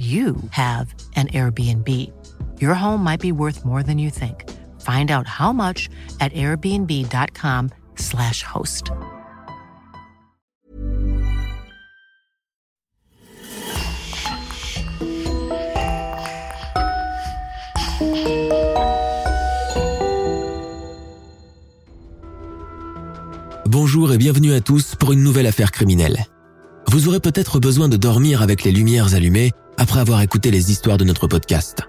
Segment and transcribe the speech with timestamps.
[0.00, 1.86] you have an Airbnb.
[2.58, 4.48] Your home might be worth more than you think.
[4.80, 8.92] Find out how much at airbnb.com/slash host.
[23.66, 26.24] Bonjour et bienvenue à tous pour une nouvelle affaire criminelle.
[26.88, 30.98] Vous aurez peut-être besoin de dormir avec les lumières allumées après avoir écouté les histoires
[30.98, 31.80] de notre podcast.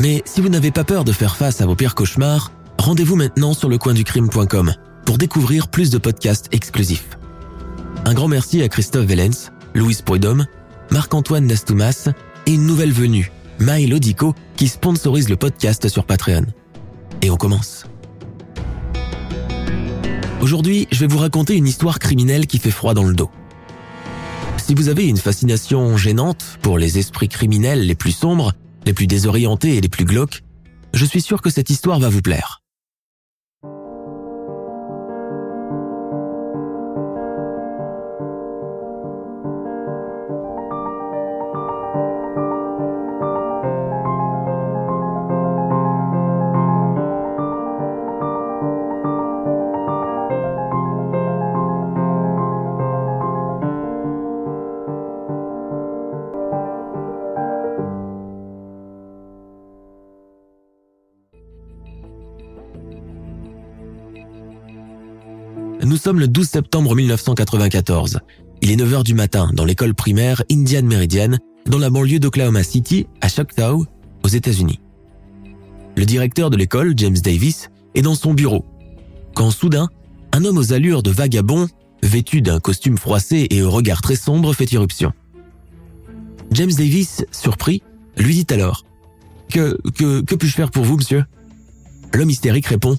[0.00, 3.54] Mais si vous n'avez pas peur de faire face à vos pires cauchemars, rendez-vous maintenant
[3.54, 4.74] sur lecoinducrime.com
[5.06, 7.08] pour découvrir plus de podcasts exclusifs.
[8.04, 10.44] Un grand merci à Christophe Vellens, Louise Prudhomme,
[10.90, 12.10] Marc-Antoine Nastoumas
[12.46, 13.90] et une nouvelle venue, Maï
[14.56, 16.44] qui sponsorise le podcast sur Patreon.
[17.22, 17.86] Et on commence.
[20.42, 23.30] Aujourd'hui, je vais vous raconter une histoire criminelle qui fait froid dans le dos.
[24.66, 28.54] Si vous avez une fascination gênante pour les esprits criminels les plus sombres,
[28.86, 30.42] les plus désorientés et les plus glauques,
[30.94, 32.63] je suis sûr que cette histoire va vous plaire.
[66.04, 68.20] Sommes le 12 septembre 1994.
[68.60, 73.06] Il est 9h du matin dans l'école primaire Indian Meridian, dans la banlieue d'Oklahoma City,
[73.22, 73.86] à Choctaw,
[74.22, 74.80] aux États-Unis.
[75.96, 78.66] Le directeur de l'école, James Davis, est dans son bureau.
[79.34, 79.88] Quand soudain,
[80.32, 81.68] un homme aux allures de vagabond,
[82.02, 85.14] vêtu d'un costume froissé et au regard très sombre, fait irruption.
[86.50, 87.82] James Davis, surpris,
[88.18, 88.84] lui dit alors
[89.48, 91.24] Que, que, que puis-je faire pour vous, monsieur?
[92.12, 92.98] L'homme hystérique répond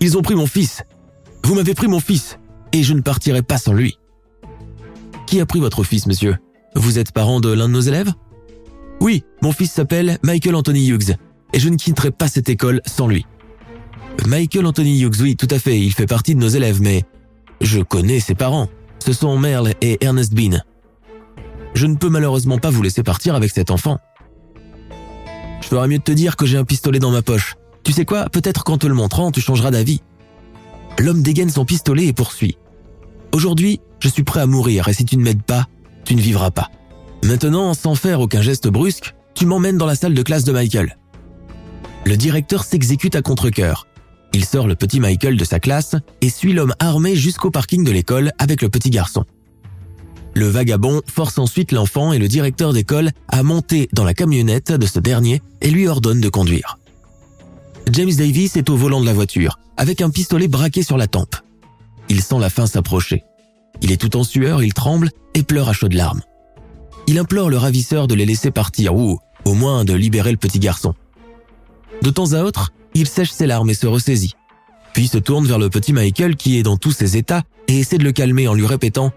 [0.00, 0.82] Ils ont pris mon fils.
[1.44, 2.38] Vous m'avez pris mon fils,
[2.72, 3.98] et je ne partirai pas sans lui.
[5.26, 6.38] Qui a pris votre fils, monsieur?
[6.74, 8.12] Vous êtes parent de l'un de nos élèves?
[9.00, 11.16] Oui, mon fils s'appelle Michael Anthony Hughes,
[11.52, 13.26] et je ne quitterai pas cette école sans lui.
[14.26, 17.02] Michael Anthony Hughes, oui, tout à fait, il fait partie de nos élèves, mais
[17.60, 18.68] je connais ses parents.
[19.04, 20.62] Ce sont Merle et Ernest Bean.
[21.74, 23.98] Je ne peux malheureusement pas vous laisser partir avec cet enfant.
[25.60, 27.56] Je ferais mieux de te dire que j'ai un pistolet dans ma poche.
[27.82, 30.00] Tu sais quoi, peut-être qu'en te le montrant, tu changeras d'avis.
[30.98, 32.56] L'homme dégaine son pistolet et poursuit.
[33.32, 35.66] Aujourd'hui, je suis prêt à mourir et si tu ne m'aides pas,
[36.04, 36.70] tu ne vivras pas.
[37.24, 40.96] Maintenant, sans faire aucun geste brusque, tu m'emmènes dans la salle de classe de Michael.
[42.04, 43.86] Le directeur s'exécute à contre-cœur.
[44.32, 47.90] Il sort le petit Michael de sa classe et suit l'homme armé jusqu'au parking de
[47.90, 49.24] l'école avec le petit garçon.
[50.34, 54.86] Le vagabond force ensuite l'enfant et le directeur d'école à monter dans la camionnette de
[54.86, 56.78] ce dernier et lui ordonne de conduire.
[57.92, 61.36] James Davis est au volant de la voiture, avec un pistolet braqué sur la tempe.
[62.08, 63.24] Il sent la fin s'approcher.
[63.82, 66.22] Il est tout en sueur, il tremble et pleure à chaudes larmes.
[67.06, 70.58] Il implore le ravisseur de les laisser partir ou, au moins, de libérer le petit
[70.58, 70.94] garçon.
[72.02, 74.34] De temps à autre, il sèche ses larmes et se ressaisit.
[74.94, 77.98] Puis se tourne vers le petit Michael qui est dans tous ses états et essaie
[77.98, 79.08] de le calmer en lui répétant⁇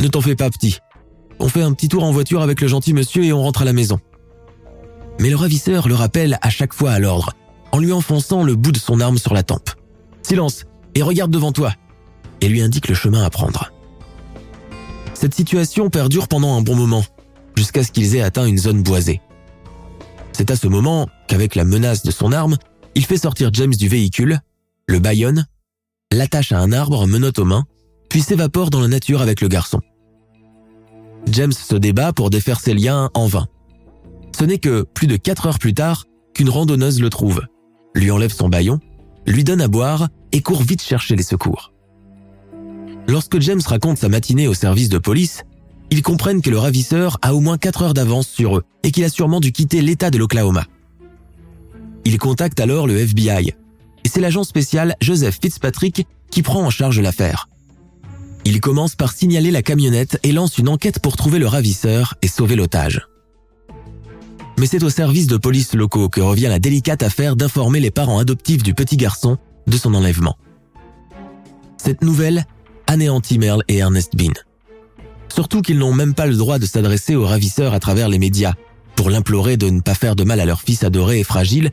[0.00, 0.78] Ne t'en fais pas petit.
[1.38, 3.66] On fait un petit tour en voiture avec le gentil monsieur et on rentre à
[3.66, 3.96] la maison.⁇
[5.20, 7.34] Mais le ravisseur le rappelle à chaque fois à l'ordre
[7.72, 9.70] en lui enfonçant le bout de son arme sur la tempe.
[10.22, 10.64] Silence
[10.94, 11.72] et regarde devant toi
[12.40, 13.72] et lui indique le chemin à prendre.
[15.14, 17.04] Cette situation perdure pendant un bon moment,
[17.54, 19.20] jusqu'à ce qu'ils aient atteint une zone boisée.
[20.32, 22.56] C'est à ce moment qu'avec la menace de son arme,
[22.94, 24.40] il fait sortir James du véhicule,
[24.86, 25.46] le baillonne,
[26.12, 27.66] l'attache à un arbre menotte aux mains,
[28.08, 29.80] puis s'évapore dans la nature avec le garçon.
[31.26, 33.46] James se débat pour défaire ses liens en vain.
[34.36, 37.42] Ce n'est que plus de quatre heures plus tard qu'une randonneuse le trouve,
[37.94, 38.80] lui enlève son baillon,
[39.26, 41.72] lui donne à boire et court vite chercher les secours.
[43.08, 45.42] Lorsque James raconte sa matinée au service de police,
[45.90, 49.04] ils comprennent que le ravisseur a au moins 4 heures d'avance sur eux et qu'il
[49.04, 50.66] a sûrement dû quitter l'État de l'Oklahoma.
[52.04, 53.54] Ils contactent alors le FBI
[54.04, 57.48] et c'est l'agent spécial Joseph Fitzpatrick qui prend en charge l'affaire.
[58.44, 62.28] Il commence par signaler la camionnette et lance une enquête pour trouver le ravisseur et
[62.28, 63.09] sauver l'otage.
[64.60, 68.18] Mais c'est au service de police locaux que revient la délicate affaire d'informer les parents
[68.18, 70.36] adoptifs du petit garçon de son enlèvement.
[71.78, 72.44] Cette nouvelle
[72.86, 74.34] anéantit Merle et Ernest Bean.
[75.32, 78.52] Surtout qu'ils n'ont même pas le droit de s'adresser au ravisseur à travers les médias
[78.96, 81.70] pour l'implorer de ne pas faire de mal à leur fils adoré et fragile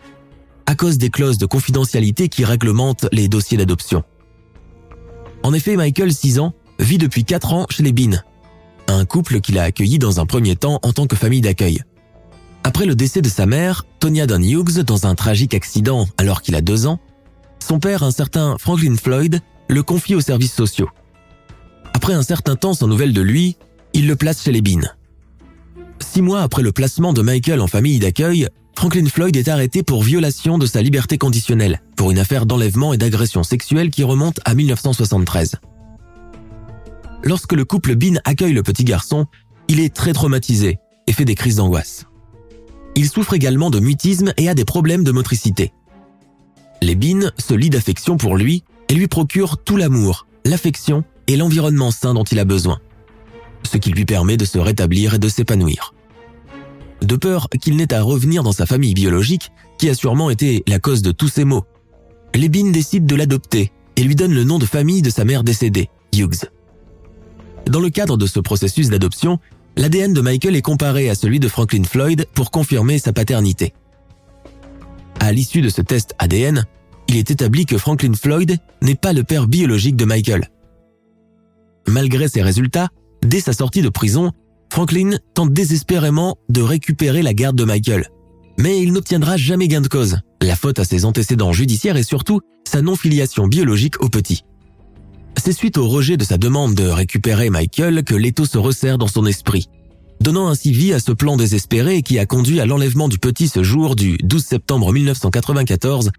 [0.65, 4.03] à cause des clauses de confidentialité qui réglementent les dossiers d'adoption.
[5.43, 8.21] En effet, Michael, 6 ans, vit depuis 4 ans chez les Bean,
[8.87, 11.81] un couple qu'il a accueilli dans un premier temps en tant que famille d'accueil.
[12.67, 16.53] Après le décès de sa mère, Tonya Don Hughes, dans un tragique accident alors qu'il
[16.53, 16.99] a 2 ans,
[17.65, 20.89] son père, un certain Franklin Floyd, le confie aux services sociaux.
[21.93, 23.55] Après un certain temps sans nouvelles de lui,
[23.93, 24.81] il le place chez les Bean.
[26.01, 30.03] Six mois après le placement de Michael en famille d'accueil, Franklin Floyd est arrêté pour
[30.03, 34.55] violation de sa liberté conditionnelle, pour une affaire d'enlèvement et d'agression sexuelle qui remonte à
[34.55, 35.55] 1973.
[37.23, 39.25] Lorsque le couple Bean accueille le petit garçon,
[39.69, 42.06] il est très traumatisé et fait des crises d'angoisse.
[42.97, 45.71] Il souffre également de mutisme et a des problèmes de motricité.
[46.81, 52.15] Bean se lient d'affection pour lui et lui procurent tout l'amour, l'affection et l'environnement sain
[52.15, 52.79] dont il a besoin,
[53.61, 55.93] ce qui lui permet de se rétablir et de s'épanouir.
[57.03, 60.79] De peur qu'il n'ait à revenir dans sa famille biologique, qui a sûrement été la
[60.79, 61.65] cause de tous ses maux,
[62.33, 65.43] les Bean décident de l'adopter et lui donnent le nom de famille de sa mère
[65.43, 66.49] décédée, Hughes.
[67.67, 69.37] Dans le cadre de ce processus d'adoption,
[69.77, 73.73] l'ADN de Michael est comparé à celui de Franklin Floyd pour confirmer sa paternité.
[75.19, 76.65] À l'issue de ce test ADN,
[77.07, 80.49] il est établi que Franklin Floyd n'est pas le père biologique de Michael.
[81.87, 82.89] Malgré ces résultats,
[83.23, 84.31] dès sa sortie de prison,
[84.71, 88.09] Franklin tente désespérément de récupérer la garde de Michael.
[88.59, 92.41] Mais il n'obtiendra jamais gain de cause, la faute à ses antécédents judiciaires et surtout
[92.67, 94.43] sa non-filiation biologique au petit.
[95.37, 99.07] C'est suite au rejet de sa demande de récupérer Michael que l'étau se resserre dans
[99.07, 99.69] son esprit,
[100.19, 103.63] donnant ainsi vie à ce plan désespéré qui a conduit à l'enlèvement du petit ce
[103.63, 106.11] jour du 12 septembre 1994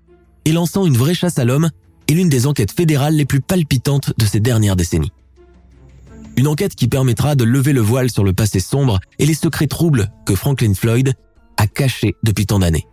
[0.45, 1.69] et lançant une vraie chasse à l'homme
[2.07, 5.13] et l'une des enquêtes fédérales les plus palpitantes de ces dernières décennies.
[6.37, 9.67] Une enquête qui permettra de lever le voile sur le passé sombre et les secrets
[9.67, 11.13] troubles que Franklin Floyd
[11.57, 12.87] a cachés depuis tant d'années.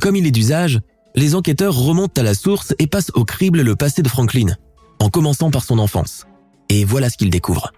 [0.00, 0.80] Comme il est d'usage,
[1.16, 4.54] les enquêteurs remontent à la source et passent au crible le passé de Franklin,
[5.00, 6.26] en commençant par son enfance.
[6.68, 7.72] Et voilà ce qu'ils découvrent.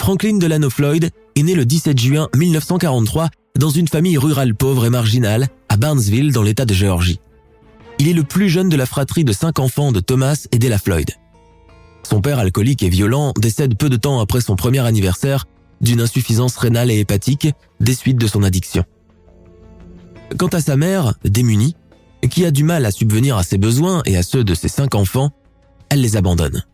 [0.00, 3.28] Franklin Delano Floyd est né le 17 juin 1943
[3.58, 7.20] dans une famille rurale pauvre et marginale à Barnesville dans l'état de Géorgie.
[7.98, 10.78] Il est le plus jeune de la fratrie de cinq enfants de Thomas et Della
[10.78, 11.10] Floyd.
[12.02, 15.46] Son père alcoolique et violent décède peu de temps après son premier anniversaire
[15.80, 17.48] d'une insuffisance rénale et hépatique
[17.80, 18.84] des suites de son addiction.
[20.38, 21.74] Quant à sa mère, démunie,
[22.30, 24.94] qui a du mal à subvenir à ses besoins et à ceux de ses cinq
[24.94, 25.30] enfants,
[25.90, 26.64] elle les abandonne.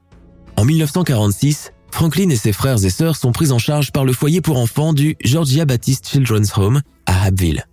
[0.56, 4.40] En 1946, Franklin et ses frères et sœurs sont pris en charge par le foyer
[4.40, 7.66] pour enfants du Georgia Baptist Children's Home à Abbeville.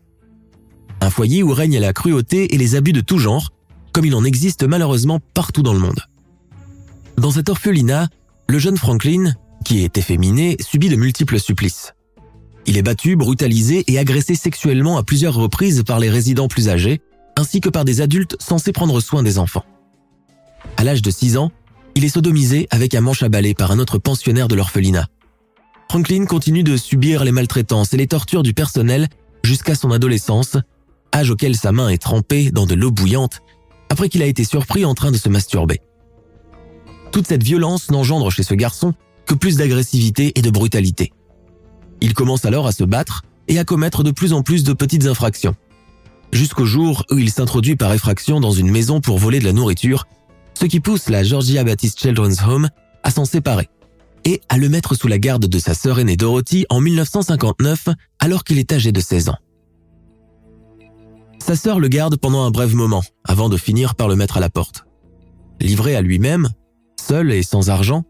[1.02, 3.52] Un foyer où règne la cruauté et les abus de tout genre,
[3.94, 6.02] comme il en existe malheureusement partout dans le monde.
[7.18, 8.08] Dans cet orphelinat,
[8.48, 9.34] le jeune Franklin,
[9.64, 11.94] qui est efféminé, subit de multiples supplices.
[12.66, 17.02] Il est battu, brutalisé et agressé sexuellement à plusieurs reprises par les résidents plus âgés,
[17.38, 19.66] ainsi que par des adultes censés prendre soin des enfants.
[20.80, 21.52] À l'âge de 6 ans,
[21.94, 25.08] il est sodomisé avec un manche à balai par un autre pensionnaire de l'orphelinat.
[25.92, 29.10] Franklin continue de subir les maltraitances et les tortures du personnel
[29.44, 30.56] jusqu'à son adolescence,
[31.14, 33.42] âge auquel sa main est trempée dans de l'eau bouillante
[33.90, 35.82] après qu'il a été surpris en train de se masturber.
[37.12, 38.94] Toute cette violence n'engendre chez ce garçon
[39.26, 41.12] que plus d'agressivité et de brutalité.
[42.00, 45.08] Il commence alors à se battre et à commettre de plus en plus de petites
[45.08, 45.58] infractions.
[46.32, 50.06] Jusqu'au jour où il s'introduit par effraction dans une maison pour voler de la nourriture
[50.60, 52.68] ce qui pousse la Georgia Baptist Children's Home
[53.04, 53.70] à s'en séparer
[54.26, 57.88] et à le mettre sous la garde de sa sœur aînée Dorothy en 1959
[58.20, 59.38] alors qu'il est âgé de 16 ans.
[61.40, 64.42] Sa sœur le garde pendant un bref moment avant de finir par le mettre à
[64.42, 64.84] la porte.
[65.62, 66.50] Livré à lui-même,
[67.00, 68.04] seul et sans argent,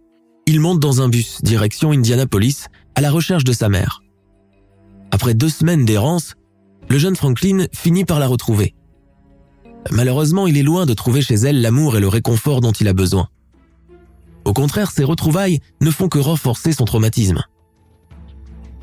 [0.48, 2.66] il monte dans un bus direction Indianapolis
[2.96, 4.02] à la recherche de sa mère.
[5.12, 6.34] Après deux semaines d'errance,
[6.90, 8.74] le jeune Franklin finit par la retrouver
[9.92, 12.94] Malheureusement, il est loin de trouver chez elle l'amour et le réconfort dont il a
[12.94, 13.30] besoin.
[14.46, 17.44] Au contraire, ces retrouvailles ne font que renforcer son traumatisme.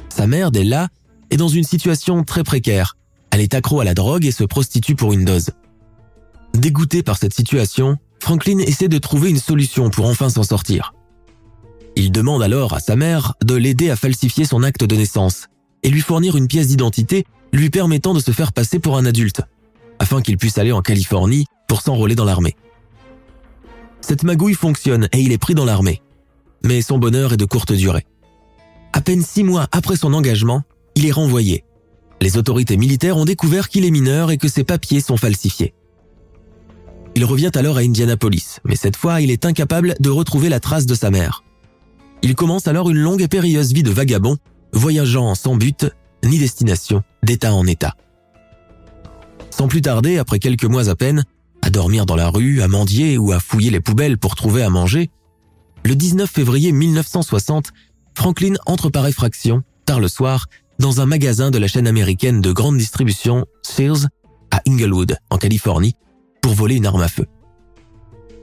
[0.08, 0.88] Sa mère, Della,
[1.30, 2.96] est dans une situation très précaire.
[3.30, 5.50] Elle est accro à la drogue et se prostitue pour une dose.
[6.54, 10.94] Dégoûté par cette situation, Franklin essaie de trouver une solution pour enfin s'en sortir.
[11.96, 15.48] Il demande alors à sa mère de l'aider à falsifier son acte de naissance
[15.82, 19.42] et lui fournir une pièce d'identité lui permettant de se faire passer pour un adulte
[20.06, 22.54] afin qu'il puisse aller en Californie pour s'enrôler dans l'armée.
[24.00, 26.00] Cette magouille fonctionne et il est pris dans l'armée.
[26.62, 28.06] Mais son bonheur est de courte durée.
[28.92, 30.62] À peine six mois après son engagement,
[30.94, 31.64] il est renvoyé.
[32.20, 35.75] Les autorités militaires ont découvert qu'il est mineur et que ses papiers sont falsifiés.
[37.16, 40.86] Il revient alors à Indianapolis, mais cette fois il est incapable de retrouver la trace
[40.86, 41.42] de sa mère.
[42.22, 44.36] Il commence alors une longue et périlleuse vie de vagabond,
[44.72, 45.84] voyageant sans but
[46.22, 47.96] ni destination, d'état en état.
[49.56, 51.25] Sans plus tarder, après quelques mois à peine,
[51.62, 54.68] à dormir dans la rue, à mendier ou à fouiller les poubelles pour trouver à
[54.68, 55.08] manger,
[55.82, 57.72] le 19 février 1960,
[58.14, 60.44] Franklin entre par effraction, tard le soir,
[60.78, 64.08] dans un magasin de la chaîne américaine de grande distribution Sears
[64.50, 65.94] à Inglewood, en Californie,
[66.42, 67.25] pour voler une arme à feu.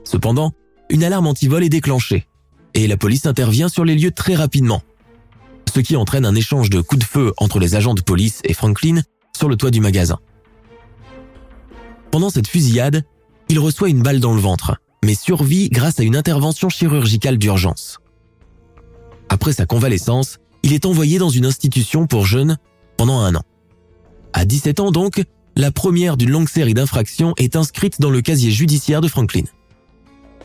[0.02, 0.50] Cependant,
[0.90, 2.26] une alarme anti-vol est déclenchée
[2.74, 4.82] et la police intervient sur les lieux très rapidement,
[5.72, 8.52] ce qui entraîne un échange de coups de feu entre les agents de police et
[8.52, 9.00] Franklin
[9.36, 10.18] sur le toit du magasin.
[12.14, 13.02] Pendant cette fusillade,
[13.48, 17.98] il reçoit une balle dans le ventre, mais survit grâce à une intervention chirurgicale d'urgence.
[19.28, 22.56] Après sa convalescence, il est envoyé dans une institution pour jeunes
[22.96, 23.42] pendant un an.
[24.32, 25.24] À 17 ans donc,
[25.56, 29.46] la première d'une longue série d'infractions est inscrite dans le casier judiciaire de Franklin.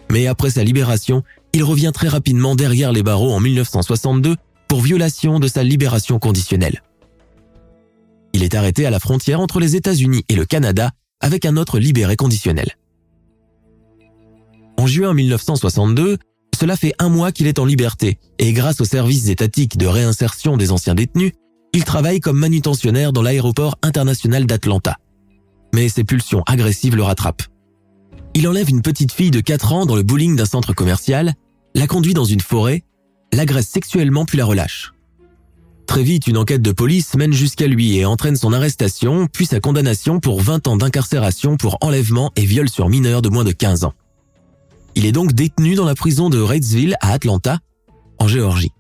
[0.09, 1.21] Mais après sa libération,
[1.53, 6.81] il revient très rapidement derrière les barreaux en 1962 pour violation de sa libération conditionnelle.
[8.33, 11.79] Il est arrêté à la frontière entre les États-Unis et le Canada avec un autre
[11.79, 12.77] libéré conditionnel.
[14.77, 16.17] En juin 1962,
[16.57, 20.57] cela fait un mois qu'il est en liberté et grâce aux services étatiques de réinsertion
[20.57, 21.33] des anciens détenus,
[21.73, 24.97] il travaille comme manutentionnaire dans l'aéroport international d'Atlanta.
[25.73, 27.43] Mais ses pulsions agressives le rattrapent.
[28.33, 31.33] Il enlève une petite fille de 4 ans dans le bowling d'un centre commercial,
[31.75, 32.83] la conduit dans une forêt,
[33.33, 34.93] l'agresse sexuellement puis la relâche.
[35.89, 39.59] Très vite, une enquête de police mène jusqu'à lui et entraîne son arrestation, puis sa
[39.59, 43.85] condamnation pour 20 ans d'incarcération pour enlèvement et viol sur mineur de moins de 15
[43.85, 43.95] ans.
[44.93, 47.57] Il est donc détenu dans la prison de Reidsville à Atlanta,
[48.19, 48.71] en Géorgie.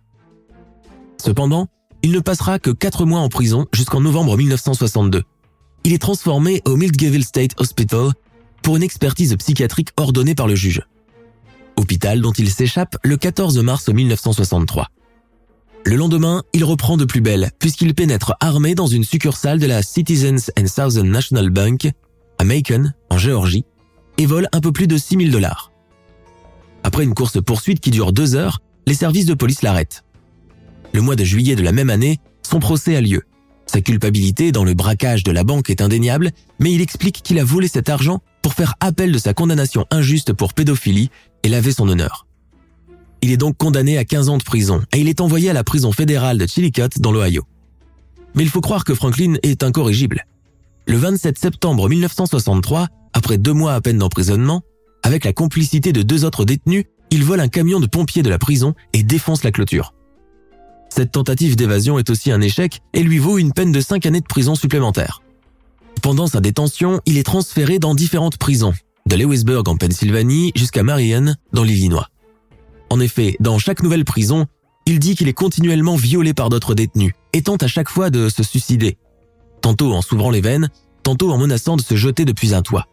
[1.17, 1.65] Cependant,
[2.03, 5.23] il ne passera que 4 mois en prison jusqu'en novembre 1962.
[5.85, 8.11] Il est transformé au Miltgeville State Hospital
[8.61, 10.83] pour une expertise psychiatrique ordonnée par le juge.
[11.75, 14.89] Hôpital dont il s'échappe le 14 mars 1963.
[15.85, 19.81] Le lendemain, il reprend de plus belle puisqu'il pénètre armé dans une succursale de la
[19.81, 21.89] Citizens and Southern National Bank
[22.37, 23.65] à Macon, en Géorgie,
[24.17, 25.71] et vole un peu plus de 6 000 dollars.
[26.83, 30.03] Après une course-poursuite qui dure deux heures, les services de police l'arrêtent.
[30.93, 33.23] Le mois de juillet de la même année, son procès a lieu.
[33.65, 37.43] Sa culpabilité dans le braquage de la banque est indéniable, mais il explique qu'il a
[37.43, 41.11] volé cet argent pour faire appel de sa condamnation injuste pour pédophilie
[41.43, 42.25] et laver son honneur.
[43.21, 45.63] Il est donc condamné à 15 ans de prison et il est envoyé à la
[45.63, 47.43] prison fédérale de Chillicothe dans l'Ohio.
[48.35, 50.25] Mais il faut croire que Franklin est incorrigible.
[50.87, 54.61] Le 27 septembre 1963, après deux mois à peine d'emprisonnement,
[55.03, 58.37] avec la complicité de deux autres détenus, il vole un camion de pompiers de la
[58.37, 59.93] prison et défonce la clôture.
[60.89, 64.21] Cette tentative d'évasion est aussi un échec et lui vaut une peine de 5 années
[64.21, 65.21] de prison supplémentaire.
[66.01, 68.73] Pendant sa détention, il est transféré dans différentes prisons,
[69.05, 72.07] de Lewisburg en Pennsylvanie jusqu'à Marion dans l'Illinois.
[72.89, 74.47] En effet, dans chaque nouvelle prison,
[74.85, 78.29] il dit qu'il est continuellement violé par d'autres détenus et tente à chaque fois de
[78.29, 78.97] se suicider,
[79.61, 80.69] tantôt en s'ouvrant les veines,
[81.03, 82.87] tantôt en menaçant de se jeter depuis un toit.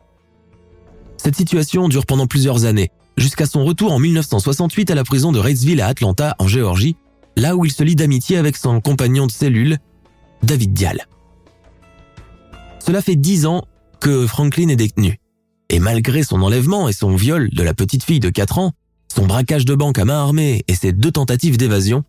[1.17, 5.38] Cette situation dure pendant plusieurs années, jusqu'à son retour en 1968 à la prison de
[5.38, 6.97] Reidsville à Atlanta, en Géorgie,
[7.37, 9.79] là où il se lie d'amitié avec son compagnon de cellule,
[10.43, 11.07] David Dial.
[12.85, 13.65] Cela fait dix ans
[14.00, 15.19] que Franklin est détenu.
[15.69, 18.73] Et malgré son enlèvement et son viol de la petite fille de 4 ans,
[19.17, 22.05] son braquage de banque à main armée et ses deux tentatives d'évasion,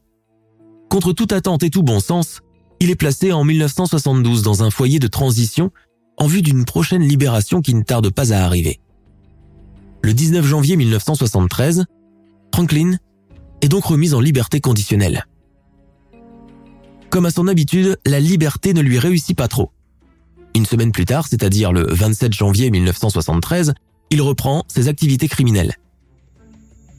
[0.90, 2.42] contre toute attente et tout bon sens,
[2.82, 5.72] il est placé en 1972 dans un foyer de transition
[6.18, 8.82] en vue d'une prochaine libération qui ne tarde pas à arriver.
[10.02, 11.86] Le 19 janvier 1973,
[12.54, 12.98] Franklin
[13.62, 15.26] est donc remis en liberté conditionnelle.
[17.10, 19.72] Comme à son habitude, la liberté ne lui réussit pas trop.
[20.56, 23.74] Une semaine plus tard, c'est-à-dire le 27 janvier 1973,
[24.10, 25.76] il reprend ses activités criminelles.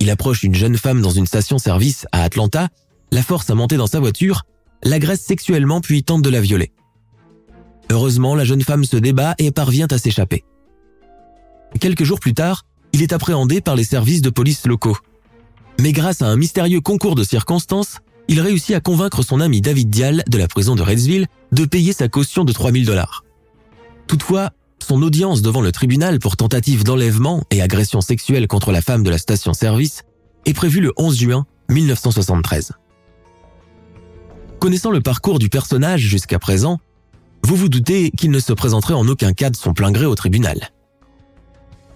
[0.00, 2.68] Il approche une jeune femme dans une station-service à Atlanta,
[3.10, 4.44] la force à monter dans sa voiture,
[4.82, 6.72] l'agresse sexuellement puis tente de la violer.
[7.90, 10.44] Heureusement, la jeune femme se débat et parvient à s'échapper.
[11.80, 14.96] Quelques jours plus tard, il est appréhendé par les services de police locaux.
[15.80, 19.90] Mais grâce à un mystérieux concours de circonstances, il réussit à convaincre son ami David
[19.90, 23.24] Dial de la prison de Redsville de payer sa caution de 3000 dollars.
[24.06, 24.50] Toutefois,
[24.82, 29.10] son audience devant le tribunal pour tentative d'enlèvement et agression sexuelle contre la femme de
[29.10, 30.02] la station-service
[30.46, 32.72] est prévue le 11 juin 1973.
[34.60, 36.78] Connaissant le parcours du personnage jusqu'à présent,
[37.42, 40.14] vous vous doutez qu'il ne se présenterait en aucun cas de son plein gré au
[40.14, 40.70] tribunal.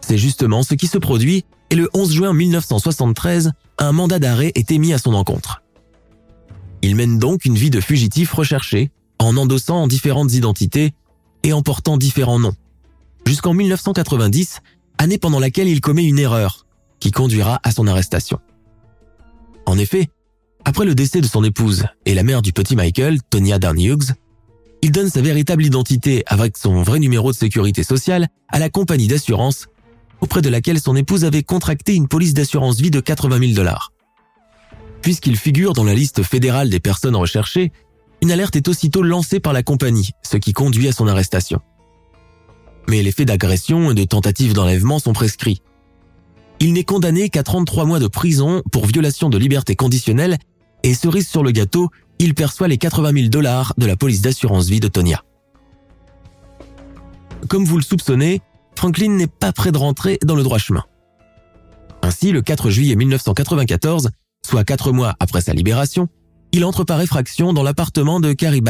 [0.01, 4.71] C'est justement ce qui se produit et le 11 juin 1973, un mandat d'arrêt est
[4.71, 5.63] émis à son encontre.
[6.83, 10.93] Il mène donc une vie de fugitif recherché en endossant différentes identités
[11.45, 12.55] et en portant différents noms.
[13.27, 14.61] Jusqu'en 1990,
[14.99, 16.67] année pendant laquelle il commet une erreur
[17.01, 18.39] qui conduira à son arrestation.
[19.67, 20.09] En effet,
[20.65, 24.13] après le décès de son épouse et la mère du petit Michael, Tonya Darn Hughes,
[24.83, 29.07] il donne sa véritable identité avec son vrai numéro de sécurité sociale à la compagnie
[29.07, 29.69] d'assurance
[30.21, 33.93] auprès de laquelle son épouse avait contracté une police d'assurance vie de 80 000 dollars.
[35.01, 37.73] Puisqu'il figure dans la liste fédérale des personnes recherchées,
[38.23, 41.61] une alerte est aussitôt lancée par la compagnie, ce qui conduit à son arrestation.
[42.89, 45.63] Mais les faits d'agression et de tentative d'enlèvement sont prescrits.
[46.61, 50.39] Il n'est condamné qu'à 33 mois de prison pour violation de liberté conditionnelle
[50.83, 54.69] et cerise sur le gâteau, il perçoit les 80 000 dollars de la police d'assurance
[54.69, 55.23] vie de Tonya.
[57.49, 58.41] Comme vous le soupçonnez,
[58.77, 60.85] Franklin n'est pas prêt de rentrer dans le droit chemin.
[62.03, 64.11] Ainsi, le 4 juillet 1994,
[64.45, 66.09] soit quatre mois après sa libération,
[66.53, 68.61] il entre par effraction dans l'appartement de Carrie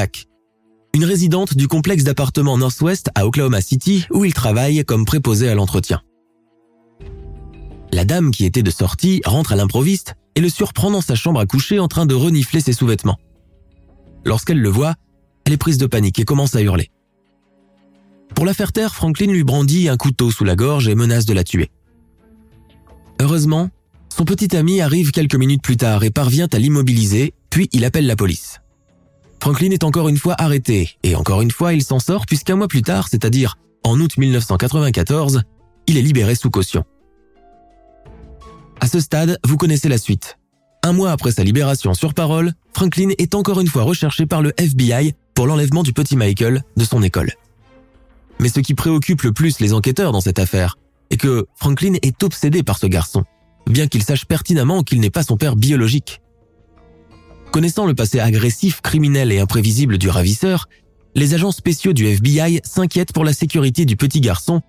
[0.94, 5.54] une résidente du complexe d'appartements Northwest à Oklahoma City où il travaille comme préposé à
[5.54, 6.02] l'entretien.
[7.92, 11.40] La dame qui était de sortie rentre à l'improviste et le surprend dans sa chambre
[11.40, 13.18] à coucher en train de renifler ses sous-vêtements.
[14.24, 14.94] Lorsqu'elle le voit,
[15.44, 16.90] elle est prise de panique et commence à hurler.
[18.34, 21.34] Pour la faire taire, Franklin lui brandit un couteau sous la gorge et menace de
[21.34, 21.70] la tuer.
[23.20, 23.70] Heureusement,
[24.08, 28.06] son petit ami arrive quelques minutes plus tard et parvient à l'immobiliser, puis il appelle
[28.06, 28.61] la police.
[29.42, 32.68] Franklin est encore une fois arrêté, et encore une fois il s'en sort puisqu'un mois
[32.68, 35.42] plus tard, c'est-à-dire en août 1994,
[35.88, 36.84] il est libéré sous caution.
[38.78, 40.38] À ce stade, vous connaissez la suite.
[40.84, 44.52] Un mois après sa libération sur parole, Franklin est encore une fois recherché par le
[44.58, 47.32] FBI pour l'enlèvement du petit Michael de son école.
[48.38, 50.78] Mais ce qui préoccupe le plus les enquêteurs dans cette affaire
[51.10, 53.24] est que Franklin est obsédé par ce garçon,
[53.66, 56.20] bien qu'il sache pertinemment qu'il n'est pas son père biologique.
[57.52, 60.70] Connaissant le passé agressif, criminel et imprévisible du ravisseur,
[61.14, 64.62] les agents spéciaux du FBI s'inquiètent pour la sécurité du petit garçon,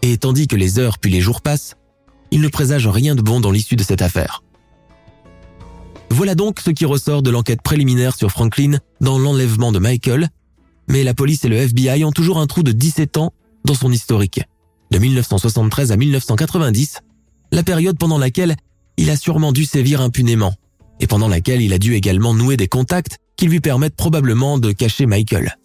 [0.00, 1.76] et tandis que les heures puis les jours passent,
[2.30, 4.42] ils ne présagent rien de bon dans l'issue de cette affaire.
[6.08, 10.30] Voilà donc ce qui ressort de l'enquête préliminaire sur Franklin dans l'enlèvement de Michael,
[10.88, 13.34] mais la police et le FBI ont toujours un trou de 17 ans
[13.66, 14.40] dans son historique.
[14.90, 17.00] De 1973 à 1990,
[17.52, 18.56] la période pendant laquelle
[18.96, 20.54] il a sûrement dû sévir impunément,
[21.00, 24.72] et pendant laquelle il a dû également nouer des contacts qui lui permettent probablement de
[24.72, 25.56] cacher Michael.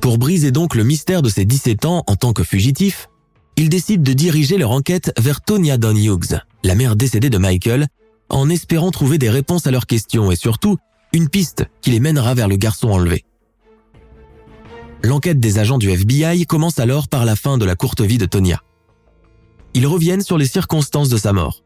[0.00, 3.08] Pour briser donc le mystère de ses 17 ans en tant que fugitif,
[3.56, 7.86] ils décident de diriger leur enquête vers Tonya Don Hughes, la mère décédée de Michael,
[8.28, 10.78] en espérant trouver des réponses à leurs questions et surtout
[11.12, 13.24] une piste qui les mènera vers le garçon enlevé.
[15.04, 18.26] L'enquête des agents du FBI commence alors par la fin de la courte vie de
[18.26, 18.62] Tonya.
[19.74, 21.62] Ils reviennent sur les circonstances de sa mort.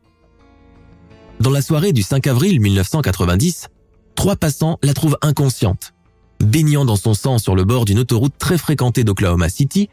[1.40, 3.68] Dans la soirée du 5 avril 1990,
[4.14, 5.92] trois passants la trouvent inconsciente,
[6.40, 9.90] baignant dans son sang sur le bord d'une autoroute très fréquentée d'Oklahoma City,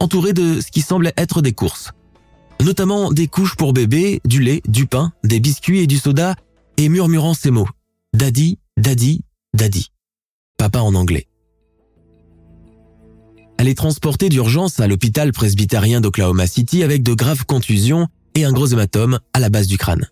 [0.00, 1.92] entourée de ce qui semble être des courses,
[2.62, 6.34] notamment des couches pour bébé, du lait, du pain, des biscuits et du soda,
[6.76, 7.68] et murmurant ces mots.
[8.14, 9.22] Daddy, daddy,
[9.54, 9.90] daddy.
[10.58, 11.26] Papa en anglais.
[13.58, 18.52] Elle est transportée d'urgence à l'hôpital presbytérien d'Oklahoma City avec de graves contusions et un
[18.52, 20.06] gros hématome à la base du crâne.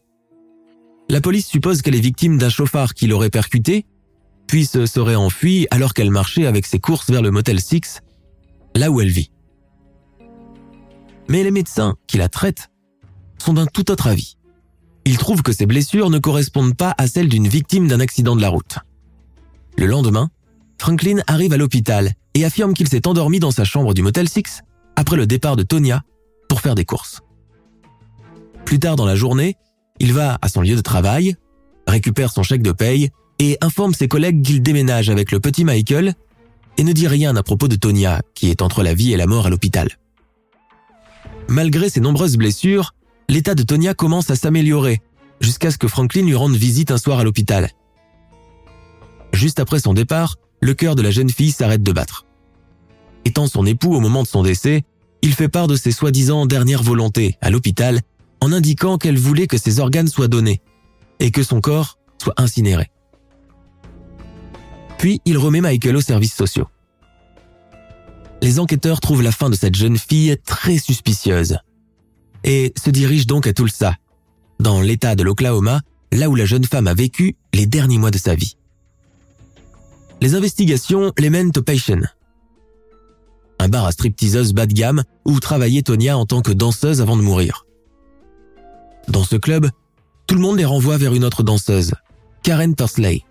[1.14, 3.86] La police suppose qu'elle est victime d'un chauffard qui l'aurait percutée,
[4.48, 8.00] puis se serait enfuie alors qu'elle marchait avec ses courses vers le motel Six,
[8.74, 9.30] là où elle vit.
[11.28, 12.68] Mais les médecins qui la traitent
[13.38, 14.38] sont d'un tout autre avis.
[15.04, 18.42] Ils trouvent que ses blessures ne correspondent pas à celles d'une victime d'un accident de
[18.42, 18.80] la route.
[19.78, 20.30] Le lendemain,
[20.80, 24.62] Franklin arrive à l'hôpital et affirme qu'il s'est endormi dans sa chambre du Motel Six
[24.96, 26.02] après le départ de Tonya
[26.48, 27.20] pour faire des courses.
[28.64, 29.56] Plus tard dans la journée,
[30.00, 31.36] il va à son lieu de travail,
[31.86, 36.14] récupère son chèque de paye et informe ses collègues qu'il déménage avec le petit Michael
[36.76, 39.26] et ne dit rien à propos de Tonya qui est entre la vie et la
[39.26, 39.88] mort à l'hôpital.
[41.48, 42.94] Malgré ses nombreuses blessures,
[43.28, 45.00] l'état de Tonya commence à s'améliorer
[45.40, 47.70] jusqu'à ce que Franklin lui rende visite un soir à l'hôpital.
[49.32, 52.24] Juste après son départ, le cœur de la jeune fille s'arrête de battre.
[53.24, 54.84] Étant son époux au moment de son décès,
[55.22, 58.00] il fait part de ses soi-disant dernières volontés à l'hôpital
[58.44, 60.60] en indiquant qu'elle voulait que ses organes soient donnés
[61.18, 62.90] et que son corps soit incinéré.
[64.98, 66.68] Puis il remet Michael aux services sociaux
[68.44, 71.56] les enquêteurs trouvent la fin de cette jeune fille très suspicieuse
[72.44, 73.96] et se dirigent donc à Tulsa,
[74.60, 75.80] dans l'état de l'Oklahoma,
[76.12, 78.58] là où la jeune femme a vécu les derniers mois de sa vie.
[80.20, 82.02] Les investigations les mènent au Passion,
[83.58, 87.16] un bar à stripteaseuse bas de gamme où travaillait Tonya en tant que danseuse avant
[87.16, 87.63] de mourir.
[89.08, 89.68] Dans ce club,
[90.26, 91.92] tout le monde les renvoie vers une autre danseuse,
[92.42, 93.22] Karen Persley,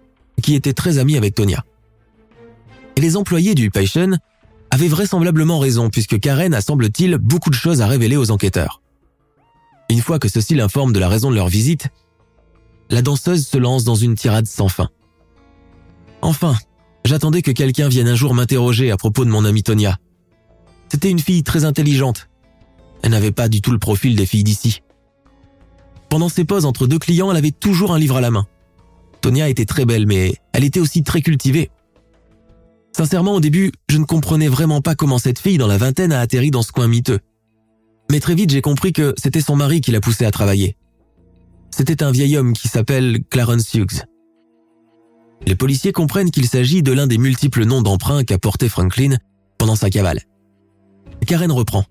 [0.42, 1.64] qui était très amie avec Tonya.
[2.96, 4.12] Et les employés du Passion
[4.70, 8.82] avaient vraisemblablement raison puisque Karen a semble-t-il beaucoup de choses à révéler aux enquêteurs.
[9.90, 11.88] Une fois que ceux-ci l'informent de la raison de leur visite,
[12.90, 14.90] la danseuse se lance dans une tirade sans fin.
[16.22, 16.56] Enfin,
[17.06, 19.98] j'attendais que quelqu'un vienne un jour m'interroger à propos de mon amie Tonia.
[20.90, 22.30] C'était une fille très intelligente.
[23.02, 24.83] Elle n'avait pas du tout le profil des filles d'ici.
[26.14, 28.46] Pendant ses pauses entre deux clients, elle avait toujours un livre à la main.
[29.22, 31.72] Tonia était très belle, mais elle était aussi très cultivée.
[32.96, 36.20] Sincèrement, au début, je ne comprenais vraiment pas comment cette fille dans la vingtaine a
[36.20, 37.18] atterri dans ce coin miteux.
[38.12, 40.78] Mais très vite, j'ai compris que c'était son mari qui la poussait à travailler.
[41.72, 44.04] C'était un vieil homme qui s'appelle Clarence Hughes.
[45.48, 49.18] Les policiers comprennent qu'il s'agit de l'un des multiples noms d'emprunt qu'a porté Franklin
[49.58, 50.22] pendant sa cavale.
[51.26, 51.86] Karen reprend.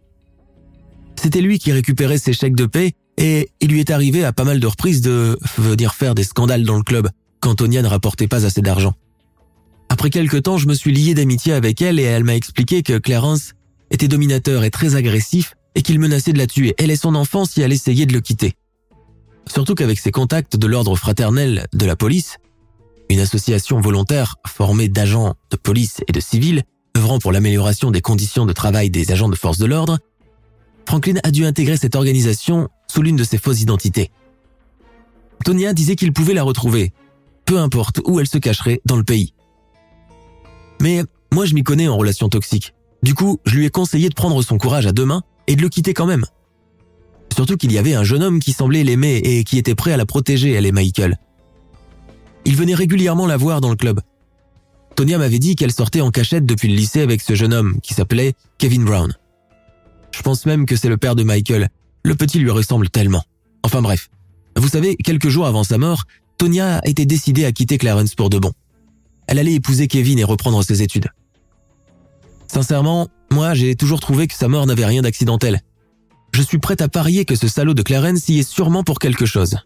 [1.20, 4.44] C'était lui qui récupérait ses chèques de paix et il lui est arrivé à pas
[4.44, 7.08] mal de reprises de venir faire des scandales dans le club
[7.40, 8.94] quand Tonia ne rapportait pas assez d'argent.
[9.88, 12.98] Après quelque temps, je me suis lié d'amitié avec elle et elle m'a expliqué que
[12.98, 13.52] Clarence
[13.90, 17.44] était dominateur et très agressif et qu'il menaçait de la tuer, elle et son enfant,
[17.44, 18.54] si elle essayait de le quitter.
[19.46, 22.38] Surtout qu'avec ses contacts de l'ordre fraternel de la police,
[23.10, 26.62] une association volontaire formée d'agents de police et de civils
[26.96, 29.98] œuvrant pour l'amélioration des conditions de travail des agents de force de l'ordre,
[30.86, 34.10] Franklin a dû intégrer cette organisation sous l'une de ses fausses identités.
[35.44, 36.92] Tonia disait qu'il pouvait la retrouver,
[37.44, 39.34] peu importe où elle se cacherait dans le pays.
[40.80, 42.74] Mais moi je m'y connais en relations toxiques.
[43.02, 45.62] Du coup, je lui ai conseillé de prendre son courage à deux mains et de
[45.62, 46.24] le quitter quand même.
[47.34, 49.96] Surtout qu'il y avait un jeune homme qui semblait l'aimer et qui était prêt à
[49.96, 51.18] la protéger, elle et Michael.
[52.44, 54.00] Il venait régulièrement la voir dans le club.
[54.94, 57.94] Tonia m'avait dit qu'elle sortait en cachette depuis le lycée avec ce jeune homme qui
[57.94, 59.14] s'appelait Kevin Brown.
[60.14, 61.68] Je pense même que c'est le père de Michael.
[62.04, 63.22] Le petit lui ressemble tellement.
[63.62, 64.08] Enfin bref.
[64.56, 66.04] Vous savez, quelques jours avant sa mort,
[66.38, 68.52] Tonia était décidée à quitter Clarence pour de bon.
[69.26, 71.08] Elle allait épouser Kevin et reprendre ses études.
[72.48, 75.60] Sincèrement, moi j'ai toujours trouvé que sa mort n'avait rien d'accidentel.
[76.34, 79.26] Je suis prête à parier que ce salaud de Clarence y est sûrement pour quelque
[79.26, 79.56] chose.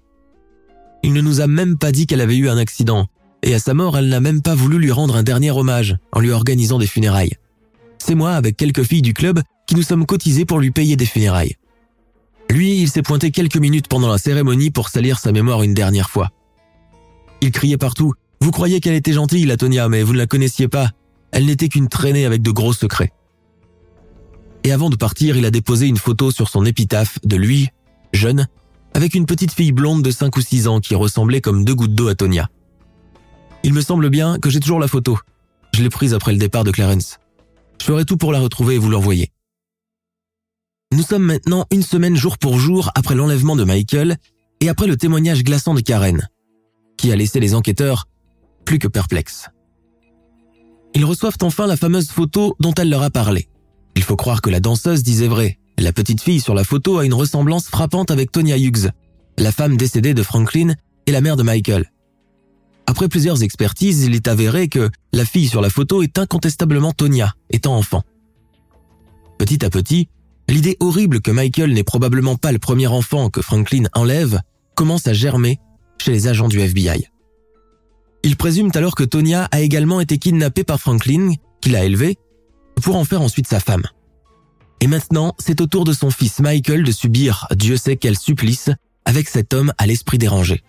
[1.03, 3.07] Il ne nous a même pas dit qu'elle avait eu un accident,
[3.43, 6.21] et à sa mort, elle n'a même pas voulu lui rendre un dernier hommage en
[6.21, 7.35] lui organisant des funérailles.
[8.07, 11.07] C'est moi, avec quelques filles du club, qui nous sommes cotisés pour lui payer des
[11.07, 11.57] funérailles.
[12.49, 16.09] Lui, il s'est pointé quelques minutes pendant la cérémonie pour salir sa mémoire une dernière
[16.09, 16.31] fois.
[17.41, 20.69] Il criait partout «Vous croyez qu'elle était gentille, la Tonia, mais vous ne la connaissiez
[20.69, 20.91] pas.
[21.33, 23.11] Elle n'était qu'une traînée avec de gros secrets.»
[24.63, 27.71] Et avant de partir, il a déposé une photo sur son épitaphe de lui,
[28.13, 28.47] jeune,
[28.95, 31.97] avec une petite fille blonde de 5 ou 6 ans qui ressemblait comme deux gouttes
[31.97, 32.51] d'eau à Tonia.
[33.65, 35.19] Il me semble bien que j'ai toujours la photo.
[35.75, 37.19] Je l'ai prise après le départ de Clarence.
[37.81, 39.31] Je ferai tout pour la retrouver et vous l'envoyer.
[40.93, 44.17] Nous sommes maintenant une semaine jour pour jour après l'enlèvement de Michael
[44.61, 46.29] et après le témoignage glaçant de Karen,
[46.97, 48.07] qui a laissé les enquêteurs
[48.65, 49.49] plus que perplexes.
[50.95, 53.49] Ils reçoivent enfin la fameuse photo dont elle leur a parlé.
[53.97, 55.59] Il faut croire que la danseuse disait vrai.
[55.79, 58.91] La petite fille sur la photo a une ressemblance frappante avec Tonya Hughes,
[59.37, 60.75] la femme décédée de Franklin
[61.07, 61.91] et la mère de Michael.
[62.87, 67.35] Après plusieurs expertises, il est avéré que la fille sur la photo est incontestablement Tonya,
[67.51, 68.03] étant enfant.
[69.39, 70.09] Petit à petit,
[70.49, 74.41] l'idée horrible que Michael n'est probablement pas le premier enfant que Franklin enlève
[74.75, 75.59] commence à germer
[75.99, 77.09] chez les agents du FBI.
[78.23, 82.17] Ils présument alors que Tonya a également été kidnappée par Franklin, qui l'a élevée,
[82.83, 83.85] pour en faire ensuite sa femme.
[84.81, 88.71] Et maintenant, c'est au tour de son fils Michael de subir Dieu sait quel supplice
[89.05, 90.63] avec cet homme à l'esprit dérangé.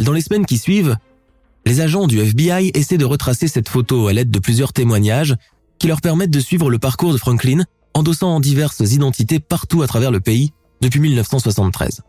[0.00, 0.96] Dans les semaines qui suivent,
[1.64, 5.34] les agents du FBI essaient de retracer cette photo à l'aide de plusieurs témoignages
[5.78, 9.86] qui leur permettent de suivre le parcours de Franklin endossant en diverses identités partout à
[9.86, 12.02] travers le pays depuis 1973.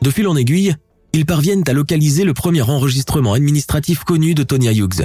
[0.00, 0.74] De fil en aiguille,
[1.12, 5.04] ils parviennent à localiser le premier enregistrement administratif connu de Tonya Hughes,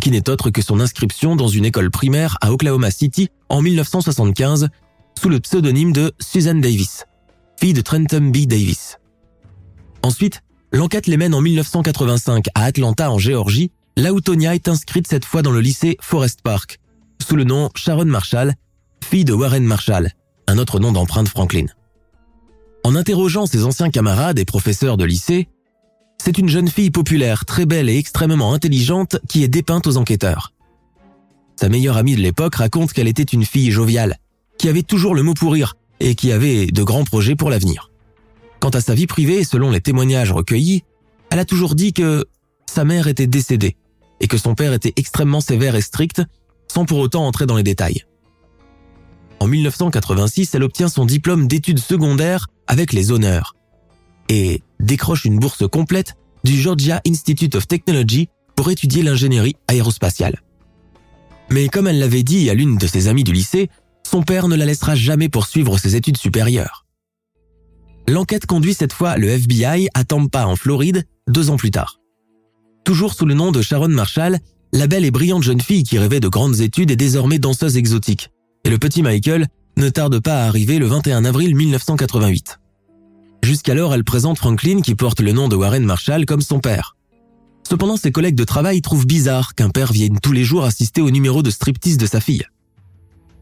[0.00, 4.68] qui n'est autre que son inscription dans une école primaire à Oklahoma City en 1975
[5.20, 7.04] sous le pseudonyme de Susan Davis,
[7.58, 8.46] fille de Trenton B.
[8.46, 8.98] Davis.
[10.02, 15.06] Ensuite, l'enquête les mène en 1985 à Atlanta en Géorgie, là où Tonya est inscrite
[15.06, 16.80] cette fois dans le lycée Forest Park,
[17.26, 18.54] sous le nom Sharon Marshall,
[19.02, 20.10] fille de Warren Marshall,
[20.46, 21.66] un autre nom d'emprunt de Franklin.
[22.84, 25.48] En interrogeant ses anciens camarades et professeurs de lycée,
[26.18, 30.52] c'est une jeune fille populaire, très belle et extrêmement intelligente qui est dépeinte aux enquêteurs.
[31.56, 34.18] Sa meilleure amie de l'époque raconte qu'elle était une fille joviale,
[34.58, 37.90] qui avait toujours le mot pour rire et qui avait de grands projets pour l'avenir.
[38.60, 40.84] Quant à sa vie privée, selon les témoignages recueillis,
[41.30, 42.24] elle a toujours dit que
[42.66, 43.76] sa mère était décédée
[44.20, 46.22] et que son père était extrêmement sévère et strict,
[46.72, 48.04] sans pour autant entrer dans les détails.
[49.40, 53.54] En 1986, elle obtient son diplôme d'études secondaires avec les honneurs
[54.28, 56.14] et décroche une bourse complète
[56.44, 60.42] du Georgia Institute of Technology pour étudier l'ingénierie aérospatiale.
[61.50, 63.68] Mais comme elle l'avait dit à l'une de ses amies du lycée,
[64.02, 66.85] son père ne la laissera jamais poursuivre ses études supérieures.
[68.08, 72.00] L'enquête conduit cette fois le FBI à Tampa en Floride deux ans plus tard.
[72.84, 74.38] Toujours sous le nom de Sharon Marshall,
[74.72, 78.30] la belle et brillante jeune fille qui rêvait de grandes études est désormais danseuse exotique.
[78.64, 82.60] Et le petit Michael ne tarde pas à arriver le 21 avril 1988.
[83.42, 86.96] Jusqu'alors, elle présente Franklin qui porte le nom de Warren Marshall comme son père.
[87.68, 91.10] Cependant, ses collègues de travail trouvent bizarre qu'un père vienne tous les jours assister au
[91.10, 92.44] numéro de striptease de sa fille.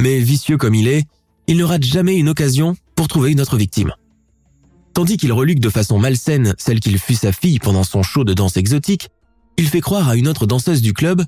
[0.01, 1.05] Mais vicieux comme il est,
[1.47, 3.93] il ne rate jamais une occasion pour trouver une autre victime.
[4.95, 8.33] Tandis qu'il reluque de façon malsaine celle qu'il fut sa fille pendant son show de
[8.33, 9.11] danse exotique,
[9.57, 11.23] il fait croire à une autre danseuse du club,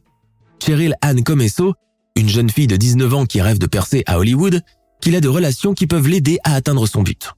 [0.65, 1.75] Cheryl Ann Comesso,
[2.17, 4.63] une jeune fille de 19 ans qui rêve de percer à Hollywood,
[5.01, 7.33] qu'il a de relations qui peuvent l'aider à atteindre son but.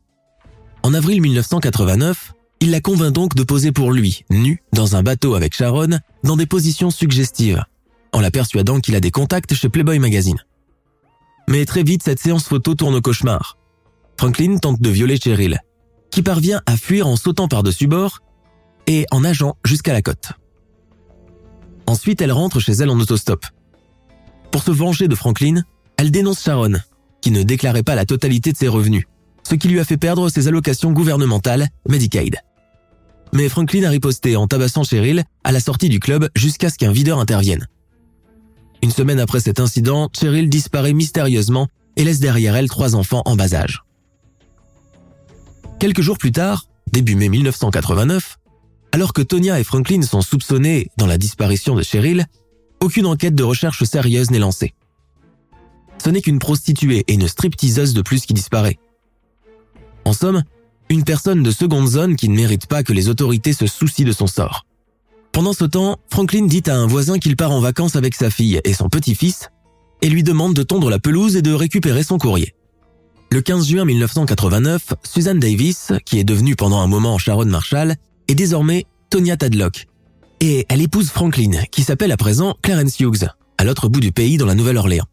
[0.83, 5.35] En avril 1989, il la convainc donc de poser pour lui, nu, dans un bateau
[5.35, 7.62] avec Sharon, dans des positions suggestives,
[8.12, 10.38] en la persuadant qu'il a des contacts chez Playboy Magazine.
[11.49, 13.57] Mais très vite, cette séance photo tourne au cauchemar.
[14.19, 15.61] Franklin tente de violer Cheryl,
[16.11, 18.21] qui parvient à fuir en sautant par-dessus bord
[18.87, 20.33] et en nageant jusqu'à la côte.
[21.87, 23.47] Ensuite, elle rentre chez elle en autostop.
[24.51, 25.62] Pour se venger de Franklin,
[25.97, 26.75] elle dénonce Sharon,
[27.21, 29.05] qui ne déclarait pas la totalité de ses revenus,
[29.42, 32.37] ce qui lui a fait perdre ses allocations gouvernementales Medicaid.
[33.33, 36.92] Mais Franklin a riposté en tabassant Cheryl à la sortie du club jusqu'à ce qu'un
[36.92, 37.66] videur intervienne.
[38.83, 43.37] Une semaine après cet incident, Cheryl disparaît mystérieusement et laisse derrière elle trois enfants en
[43.37, 43.83] bas âge.
[45.79, 48.38] Quelques jours plus tard, début mai 1989,
[48.91, 52.27] alors que Tonya et Franklin sont soupçonnés dans la disparition de Cheryl,
[52.81, 54.75] aucune enquête de recherche sérieuse n'est lancée.
[56.03, 58.79] Ce n'est qu'une prostituée et une stripteaseuse de plus qui disparaît.
[60.05, 60.43] En somme,
[60.88, 64.12] une personne de seconde zone qui ne mérite pas que les autorités se soucient de
[64.12, 64.67] son sort.
[65.31, 68.61] Pendant ce temps, Franklin dit à un voisin qu'il part en vacances avec sa fille
[68.64, 69.51] et son petit-fils
[70.03, 72.55] et lui demande de tondre la pelouse et de récupérer son courrier.
[73.31, 78.35] Le 15 juin 1989, Suzanne Davis, qui est devenue pendant un moment Sharon Marshall, est
[78.35, 79.87] désormais Tonya Tadlock.
[80.41, 84.38] Et elle épouse Franklin, qui s'appelle à présent Clarence Hughes, à l'autre bout du pays
[84.38, 85.05] dans la Nouvelle-Orléans.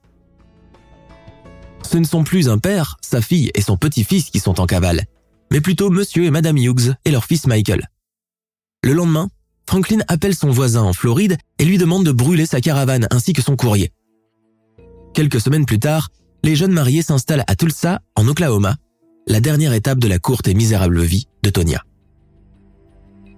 [1.83, 5.03] Ce ne sont plus un père, sa fille et son petit-fils qui sont en cavale,
[5.51, 7.89] mais plutôt monsieur et madame Hughes et leur fils Michael.
[8.81, 9.29] Le lendemain,
[9.67, 13.41] Franklin appelle son voisin en Floride et lui demande de brûler sa caravane ainsi que
[13.41, 13.91] son courrier.
[15.13, 16.09] Quelques semaines plus tard,
[16.45, 18.75] les jeunes mariés s'installent à Tulsa, en Oklahoma,
[19.25, 21.83] la dernière étape de la courte et misérable vie de Tonya.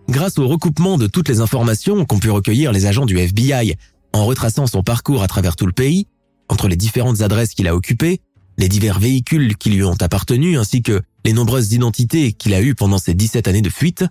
[0.09, 3.75] Grâce au recoupement de toutes les informations qu'ont pu recueillir les agents du FBI
[4.11, 6.07] en retraçant son parcours à travers tout le pays,
[6.49, 8.19] entre les différentes adresses qu'il a occupées,
[8.57, 12.75] les divers véhicules qui lui ont appartenu ainsi que les nombreuses identités qu'il a eues
[12.75, 14.03] pendant ses 17 années de fuite,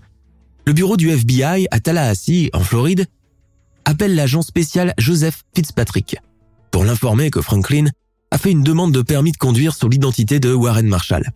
[0.66, 3.04] le bureau du FBI à Tallahassee, en Floride,
[3.84, 6.16] appelle l'agent spécial Joseph Fitzpatrick
[6.70, 7.88] pour l'informer que Franklin
[8.30, 11.30] a fait une demande de permis de conduire sur l'identité de Warren Marshall.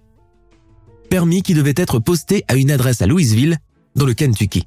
[1.09, 3.59] Permis qui devait être posté à une adresse à Louisville,
[3.97, 4.65] dans le Kentucky.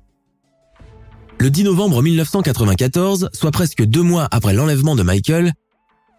[1.39, 5.53] Le 10 novembre 1994, soit presque deux mois après l'enlèvement de Michael,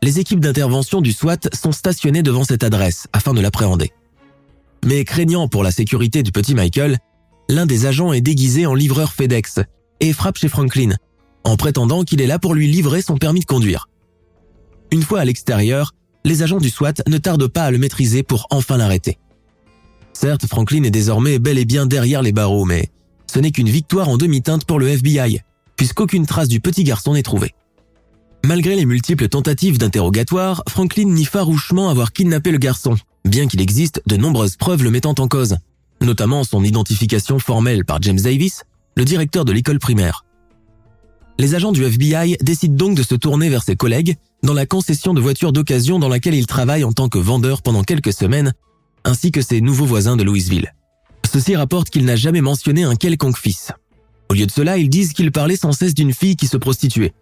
[0.03, 3.93] les équipes d'intervention du SWAT sont stationnées devant cette adresse afin de l'appréhender.
[4.85, 6.99] Mais craignant pour la sécurité du petit Michael,
[7.49, 9.61] l'un des agents est déguisé en livreur FedEx
[10.01, 10.91] et frappe chez Franklin,
[11.45, 13.89] en prétendant qu'il est là pour lui livrer son permis de conduire.
[14.95, 15.93] Une fois à l'extérieur,
[16.25, 19.19] les agents du SWAT ne tardent pas à le maîtriser pour enfin l'arrêter.
[20.13, 22.91] Certes, Franklin est désormais bel et bien derrière les barreaux, mais
[23.27, 25.41] ce n'est qu'une victoire en demi-teinte pour le FBI,
[25.75, 27.57] puisqu'aucune trace du petit garçon n'est trouvée.
[28.45, 34.01] Malgré les multiples tentatives d'interrogatoire, Franklin nie farouchement avoir kidnappé le garçon, bien qu'il existe
[34.07, 35.57] de nombreuses preuves le mettant en cause,
[36.03, 38.63] notamment son identification formelle par James Davis,
[38.95, 40.25] le directeur de l'école primaire.
[41.37, 45.15] Les agents du FBI décident donc de se tourner vers ses collègues dans la concession
[45.15, 48.53] de voitures d'occasion dans laquelle il travaille en tant que vendeur pendant quelques semaines,
[49.05, 50.75] ainsi que ses nouveaux voisins de Louisville.
[51.31, 53.73] Ceci rapporte qu'il n'a jamais mentionné un quelconque fils.
[54.31, 57.15] Au lieu de cela, ils disent qu'il parlait sans cesse d'une fille qui se prostituait.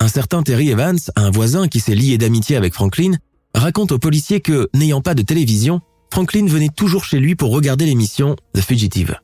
[0.00, 3.12] Un certain Terry Evans, un voisin qui s'est lié d'amitié avec Franklin,
[3.54, 5.80] raconte aux policiers que, n'ayant pas de télévision,
[6.12, 9.18] Franklin venait toujours chez lui pour regarder l'émission The Fugitive.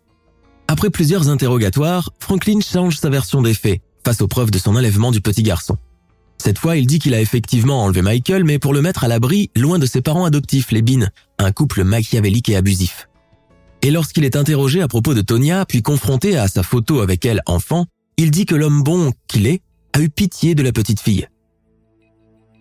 [0.68, 5.11] Après plusieurs interrogatoires, Franklin change sa version des faits face aux preuves de son enlèvement
[5.11, 5.76] du petit garçon.
[6.42, 9.50] Cette fois, il dit qu'il a effectivement enlevé Michael, mais pour le mettre à l'abri,
[9.55, 11.07] loin de ses parents adoptifs, les Bean,
[11.38, 13.11] un couple machiavélique et abusif.
[13.83, 17.42] Et lorsqu'il est interrogé à propos de Tonya, puis confronté à sa photo avec elle
[17.44, 17.85] enfant,
[18.16, 19.61] il dit que l'homme bon qu'il est
[19.92, 21.29] a eu pitié de la petite fille.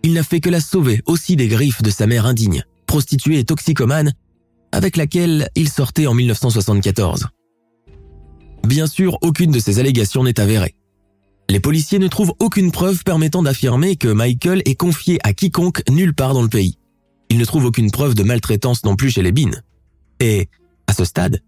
[0.04, 3.46] Il n'a fait que la sauver aussi des griffes de sa mère indigne, prostituée et
[3.46, 4.12] toxicomane,
[4.74, 7.28] avec laquelle il sortait en 1974.
[8.68, 10.76] Bien sûr, aucune de ces allégations n'est avérée.
[11.50, 16.14] Les policiers ne trouvent aucune preuve permettant d'affirmer que Michael est confié à quiconque nulle
[16.14, 16.78] part dans le pays.
[17.32, 19.50] Ils ne trouvent aucune preuve de maltraitance non plus chez les Bean.
[20.20, 20.48] Et,
[20.86, 21.42] à ce stade,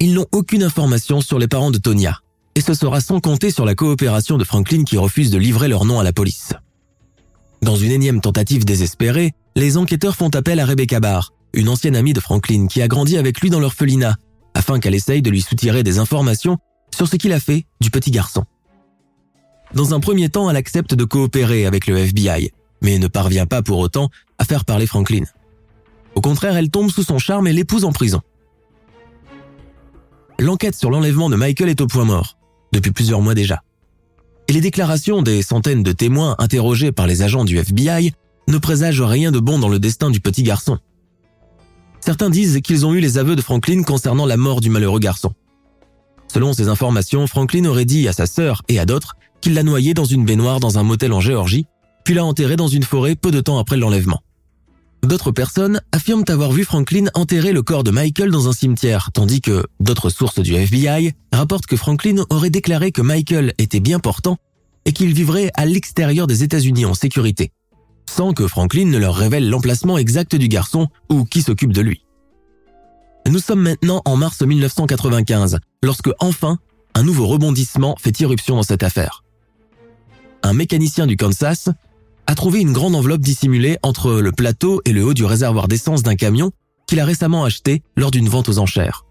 [0.00, 2.20] ils n'ont aucune information sur les parents de Tonya.
[2.54, 5.84] Et ce sera sans compter sur la coopération de Franklin qui refuse de livrer leur
[5.84, 6.54] nom à la police.
[7.60, 12.14] Dans une énième tentative désespérée, les enquêteurs font appel à Rebecca Barr, une ancienne amie
[12.14, 14.16] de Franklin qui a grandi avec lui dans l'orphelinat,
[14.54, 16.56] afin qu'elle essaye de lui soutirer des informations
[16.94, 18.44] sur ce qu'il a fait du petit garçon.
[19.74, 23.62] Dans un premier temps, elle accepte de coopérer avec le FBI, mais ne parvient pas
[23.62, 24.08] pour autant
[24.38, 25.24] à faire parler Franklin.
[26.14, 28.20] Au contraire, elle tombe sous son charme et l'épouse en prison.
[30.38, 32.38] L'enquête sur l'enlèvement de Michael est au point mort,
[32.72, 33.62] depuis plusieurs mois déjà.
[34.46, 38.12] Et les déclarations des centaines de témoins interrogés par les agents du FBI
[38.46, 40.78] ne présagent rien de bon dans le destin du petit garçon.
[42.00, 45.32] Certains disent qu'ils ont eu les aveux de Franklin concernant la mort du malheureux garçon.
[46.32, 49.92] Selon ces informations, Franklin aurait dit à sa sœur et à d'autres qu'il l'a noyé
[49.92, 51.66] dans une baignoire dans un motel en Géorgie,
[52.02, 54.22] puis l'a enterré dans une forêt peu de temps après l'enlèvement.
[55.02, 59.42] D'autres personnes affirment avoir vu Franklin enterrer le corps de Michael dans un cimetière, tandis
[59.42, 64.38] que d'autres sources du FBI rapportent que Franklin aurait déclaré que Michael était bien portant
[64.86, 67.52] et qu'il vivrait à l'extérieur des États-Unis en sécurité,
[68.08, 72.06] sans que Franklin ne leur révèle l'emplacement exact du garçon ou qui s'occupe de lui.
[73.28, 76.56] Nous sommes maintenant en mars 1995, lorsque enfin,
[76.94, 79.23] un nouveau rebondissement fait irruption dans cette affaire.
[80.44, 81.70] Un mécanicien du Kansas
[82.26, 86.02] a trouvé une grande enveloppe dissimulée entre le plateau et le haut du réservoir d'essence
[86.02, 86.52] d'un camion
[86.86, 89.06] qu'il a récemment acheté lors d'une vente aux enchères.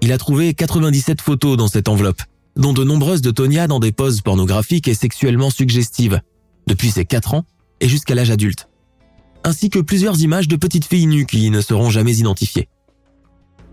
[0.00, 2.22] Il a trouvé 97 photos dans cette enveloppe,
[2.56, 6.22] dont de nombreuses de Tonya dans des poses pornographiques et sexuellement suggestives,
[6.66, 7.44] depuis ses 4 ans
[7.80, 8.70] et jusqu'à l'âge adulte,
[9.44, 12.70] ainsi que plusieurs images de petites filles nues qui ne seront jamais identifiées.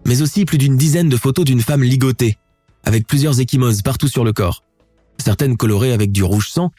[0.05, 2.37] Mais aussi plus d'une dizaine de photos d'une femme ligotée,
[2.83, 4.63] avec plusieurs échymoses partout sur le corps,
[5.23, 6.71] certaines colorées avec du rouge sang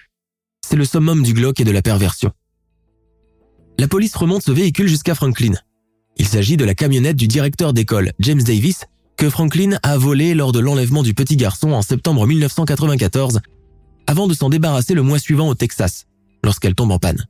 [0.68, 2.30] c'est le summum du glauque et de la perversion.
[3.78, 5.54] La police remonte ce véhicule jusqu'à Franklin.
[6.18, 8.84] Il s'agit de la camionnette du directeur d'école, James Davis,
[9.16, 13.40] que Franklin a volée lors de l'enlèvement du petit garçon en septembre 1994,
[14.06, 16.06] avant de s'en débarrasser le mois suivant au Texas,
[16.44, 17.24] lorsqu'elle tombe en panne.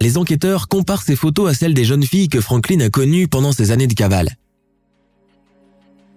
[0.00, 3.52] Les enquêteurs comparent ces photos à celles des jeunes filles que Franklin a connues pendant
[3.52, 4.30] ses années de cavale.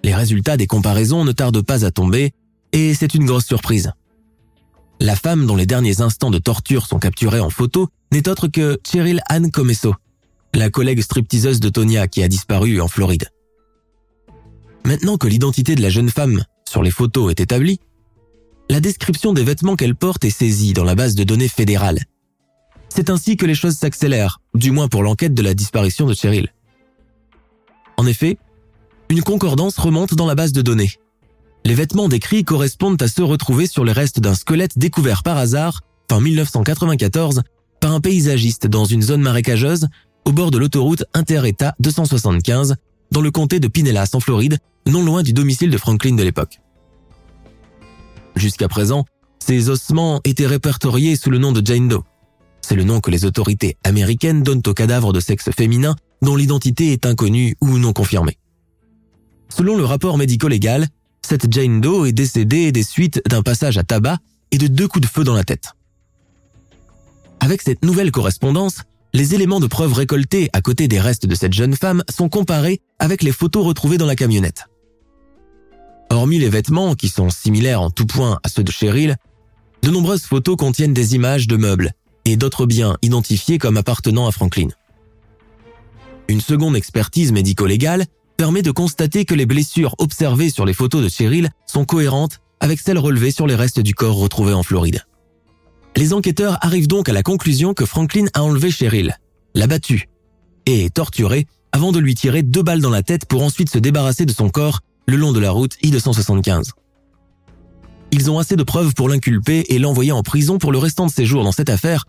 [0.04, 2.32] Les résultats des comparaisons ne tardent pas à tomber,
[2.72, 3.92] et c'est une grosse surprise.
[5.00, 8.80] La femme dont les derniers instants de torture sont capturés en photo n'est autre que
[8.86, 9.96] Cheryl Ann Comesso,
[10.54, 13.30] la collègue stripteaseuse de Tonya qui a disparu en Floride.
[14.86, 17.80] Maintenant que l'identité de la jeune femme sur les photos est établie,
[18.70, 22.00] la description des vêtements qu'elle porte est saisie dans la base de données fédérale.
[22.90, 26.54] C'est ainsi que les choses s'accélèrent, du moins pour l'enquête de la disparition de Cheryl.
[27.98, 28.38] En effet,
[29.10, 30.92] une concordance remonte dans la base de données
[31.66, 35.82] les vêtements décrits correspondent à ceux retrouvés sur les restes d'un squelette découvert par hasard,
[36.10, 37.44] fin 1994,
[37.80, 39.88] par un paysagiste dans une zone marécageuse
[40.26, 42.76] au bord de l'autoroute Inter-État 275
[43.12, 46.60] dans le comté de Pinellas en Floride, non loin du domicile de Franklin de l'époque.
[48.36, 49.06] Jusqu'à présent,
[49.40, 52.04] ces ossements étaient répertoriés sous le nom de Jane Doe.
[52.62, 56.92] C'est le nom que les autorités américaines donnent aux cadavres de sexe féminin dont l'identité
[56.92, 58.38] est inconnue ou non confirmée.
[59.50, 60.88] Selon le rapport médico-légal,
[61.30, 64.18] cette Jane Doe est décédée des suites d'un passage à tabac
[64.50, 65.74] et de deux coups de feu dans la tête.
[67.40, 68.82] Avec cette nouvelle correspondance,
[69.14, 72.82] les éléments de preuve récoltés à côté des restes de cette jeune femme sont comparés
[72.98, 74.66] avec les photos retrouvées dans la camionnette.
[76.10, 79.16] Hormis les vêtements, qui sont similaires en tout point à ceux de Cheryl,
[79.84, 81.92] de nombreuses photos contiennent des images de meubles
[82.26, 84.70] et d'autres biens identifiés comme appartenant à Franklin.
[86.28, 88.06] Une seconde expertise médico-légale
[88.40, 92.80] permet de constater que les blessures observées sur les photos de Cheryl sont cohérentes avec
[92.80, 95.06] celles relevées sur les restes du corps retrouvés en Floride.
[95.98, 99.18] Les enquêteurs arrivent donc à la conclusion que Franklin a enlevé Cheryl,
[99.56, 100.08] l'a battue
[100.66, 104.26] et torturée avant de lui tirer deux balles dans la tête pour ensuite se débarrasser
[104.26, 106.70] de son corps le long de la route I-275.
[108.14, 111.12] Ils ont assez de preuves pour l'inculper et l'envoyer en prison pour le restant de
[111.12, 112.06] ses jours dans cette affaire,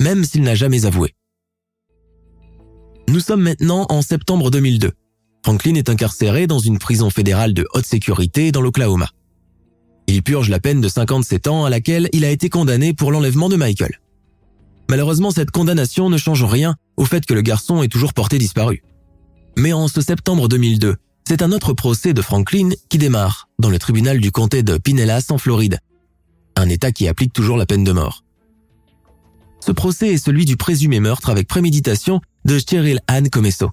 [0.00, 1.14] même s'il n'a jamais avoué.
[3.06, 4.90] Nous sommes maintenant en septembre 2002.
[5.44, 9.10] Franklin est incarcéré dans une prison fédérale de haute sécurité dans l'Oklahoma.
[10.06, 13.48] Il purge la peine de 57 ans à laquelle il a été condamné pour l'enlèvement
[13.48, 14.00] de Michael.
[14.88, 18.82] Malheureusement, cette condamnation ne change rien au fait que le garçon est toujours porté disparu.
[19.56, 23.78] Mais en ce septembre 2002, c'est un autre procès de Franklin qui démarre dans le
[23.78, 25.78] tribunal du comté de Pinellas en Floride,
[26.56, 28.24] un État qui applique toujours la peine de mort.
[29.60, 33.70] Ce procès est celui du présumé meurtre avec préméditation de Cheryl Ann Comesso.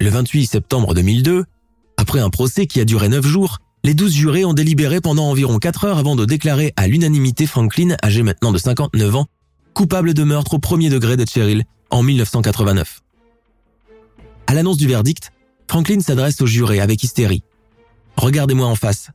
[0.00, 1.44] Le 28 septembre 2002,
[1.98, 5.58] après un procès qui a duré neuf jours, les douze jurés ont délibéré pendant environ
[5.58, 9.26] 4 heures avant de déclarer à l'unanimité Franklin, âgé maintenant de 59 ans,
[9.74, 11.26] coupable de meurtre au premier degré de
[11.90, 13.02] en 1989.
[14.46, 15.32] À l'annonce du verdict,
[15.68, 17.42] Franklin s'adresse aux jurés avec hystérie.
[18.16, 19.10] Regardez-moi en face.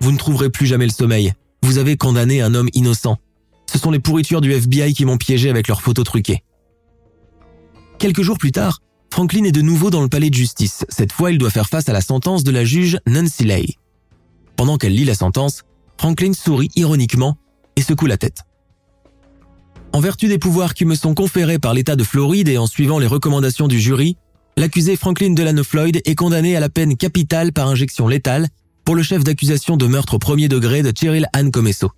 [0.00, 1.34] Vous ne trouverez plus jamais le sommeil.
[1.62, 3.18] Vous avez condamné un homme innocent.
[3.70, 6.42] Ce sont les pourritures du FBI qui m'ont piégé avec leurs photos truquées.
[7.98, 8.80] Quelques jours plus tard,
[9.16, 10.84] Franklin est de nouveau dans le palais de justice.
[10.90, 13.64] Cette fois, il doit faire face à la sentence de la juge Nancy Lay.
[14.56, 15.62] Pendant qu'elle lit la sentence,
[15.96, 17.38] Franklin sourit ironiquement
[17.76, 18.42] et secoue la tête.
[19.94, 22.98] En vertu des pouvoirs qui me sont conférés par l'État de Floride et en suivant
[22.98, 24.18] les recommandations du jury,
[24.58, 28.48] l'accusé Franklin Delano Floyd est condamné à la peine capitale par injection létale
[28.84, 31.90] pour le chef d'accusation de meurtre au premier degré de Cheryl Ann Comesso.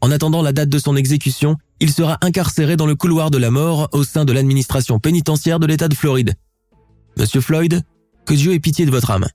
[0.00, 3.50] En attendant la date de son exécution, il sera incarcéré dans le couloir de la
[3.50, 6.34] mort au sein de l'administration pénitentiaire de l'État de Floride.
[7.18, 7.82] Monsieur Floyd,
[8.26, 9.26] que Dieu ait pitié de votre âme.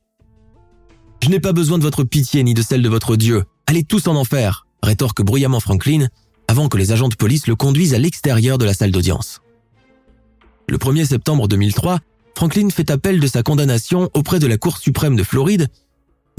[1.21, 3.43] Je n'ai pas besoin de votre pitié ni de celle de votre Dieu.
[3.67, 6.07] Allez tous en enfer, rétorque bruyamment Franklin,
[6.47, 9.41] avant que les agents de police le conduisent à l'extérieur de la salle d'audience.
[10.67, 11.99] Le 1er septembre 2003,
[12.35, 15.67] Franklin fait appel de sa condamnation auprès de la Cour suprême de Floride,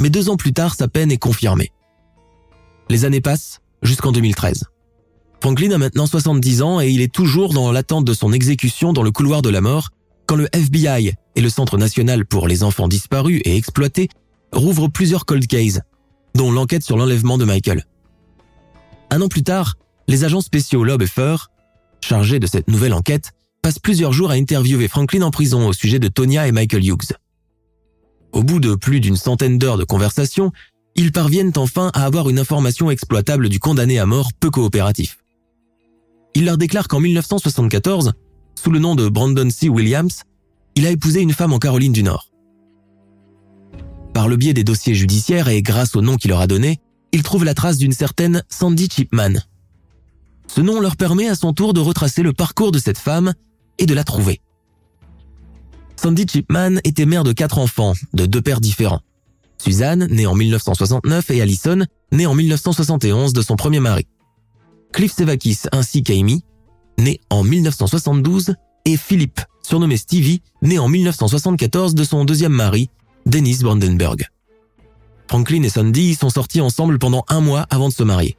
[0.01, 1.72] mais deux ans plus tard, sa peine est confirmée.
[2.88, 4.64] Les années passent jusqu'en 2013.
[5.43, 9.03] Franklin a maintenant 70 ans et il est toujours dans l'attente de son exécution dans
[9.03, 9.88] le couloir de la mort
[10.26, 14.09] quand le FBI et le Centre national pour les enfants disparus et exploités
[14.53, 15.80] rouvre plusieurs cold cases,
[16.34, 17.86] dont l'enquête sur l'enlèvement de Michael.
[19.11, 19.76] Un an plus tard,
[20.09, 21.49] les agents spéciaux Loeb et Fur,
[22.03, 23.32] chargés de cette nouvelle enquête,
[23.62, 27.12] passent plusieurs jours à interviewer Franklin en prison au sujet de Tonya et Michael Hughes.
[28.32, 30.53] Au bout de plus d'une centaine d'heures de conversation,
[30.97, 35.20] ils parviennent enfin à avoir une information exploitable du condamné à mort peu coopératif.
[36.35, 38.12] Il leur déclare qu'en 1974,
[38.55, 39.68] sous le nom de Brandon C.
[39.68, 40.22] Williams,
[40.74, 42.31] il a épousé une femme en Caroline du Nord.
[44.14, 46.78] Par le biais des dossiers judiciaires et grâce au nom qu'il leur a donné,
[47.12, 49.35] ils trouvent la trace d'une certaine Sandy Chipman.
[50.47, 53.35] Ce nom leur permet à son tour de retracer le parcours de cette femme
[53.78, 54.41] et de la trouver.
[55.97, 59.01] Sandy Chipman était mère de quatre enfants, de deux pères différents.
[59.59, 64.07] Suzanne, née en 1969, et Allison, née en 1971 de son premier mari.
[64.93, 66.45] Cliff Sevakis ainsi qu'Amy,
[66.99, 72.91] né en 1972, et Philippe, surnommé Stevie, né en 1974 de son deuxième mari,
[73.26, 74.28] Dennis Brandenburg.
[75.28, 78.36] Franklin et Sandy sont sortis ensemble pendant un mois avant de se marier.